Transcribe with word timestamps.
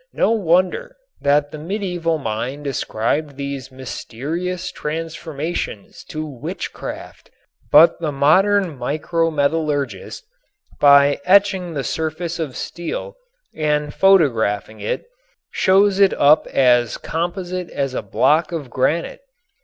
No 0.13 0.31
wonder 0.31 0.95
that 1.21 1.51
the 1.51 1.59
medieval 1.59 2.17
mind 2.17 2.65
ascribed 2.65 3.35
these 3.37 3.71
mysterious 3.71 4.71
transformations 4.71 6.03
to 6.05 6.25
witchcraft. 6.25 7.29
But 7.71 7.99
the 7.99 8.11
modern 8.11 8.79
micrometallurgist, 8.79 10.23
by 10.79 11.21
etching 11.23 11.75
the 11.75 11.83
surface 11.83 12.39
of 12.39 12.57
steel 12.57 13.15
and 13.53 13.93
photographing 13.93 14.79
it, 14.79 15.05
shows 15.51 15.99
it 15.99 16.15
up 16.15 16.47
as 16.47 16.97
composite 16.97 17.69
as 17.69 17.93
a 17.93 18.01
block 18.01 18.51
of 18.51 18.71
granite. 18.71 19.21